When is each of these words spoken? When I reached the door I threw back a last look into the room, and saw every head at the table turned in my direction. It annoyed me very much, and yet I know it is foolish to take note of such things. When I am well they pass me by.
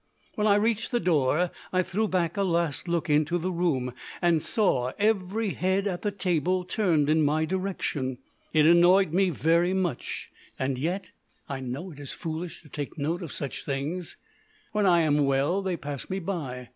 When 0.33 0.47
I 0.47 0.55
reached 0.55 0.89
the 0.89 0.99
door 0.99 1.51
I 1.71 1.83
threw 1.83 2.07
back 2.07 2.35
a 2.35 2.41
last 2.41 2.87
look 2.87 3.07
into 3.07 3.37
the 3.37 3.51
room, 3.51 3.93
and 4.19 4.41
saw 4.41 4.93
every 4.97 5.49
head 5.51 5.85
at 5.85 6.01
the 6.01 6.09
table 6.09 6.63
turned 6.63 7.07
in 7.07 7.21
my 7.21 7.45
direction. 7.45 8.17
It 8.51 8.65
annoyed 8.65 9.13
me 9.13 9.29
very 9.29 9.75
much, 9.75 10.31
and 10.57 10.75
yet 10.79 11.11
I 11.47 11.59
know 11.59 11.91
it 11.91 11.99
is 11.99 12.13
foolish 12.13 12.63
to 12.63 12.67
take 12.69 12.97
note 12.97 13.21
of 13.21 13.31
such 13.31 13.63
things. 13.63 14.17
When 14.71 14.87
I 14.87 15.01
am 15.01 15.23
well 15.25 15.61
they 15.61 15.77
pass 15.77 16.09
me 16.09 16.17
by. 16.17 16.69